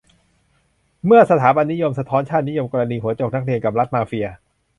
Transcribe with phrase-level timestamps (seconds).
[1.05, 4.27] เมื่อ "สถาบันนิยม" สะท้อน "ชาตินิยม": กรณี "หัวโจก"นักเรียน กับ "รัฐมาเฟีย"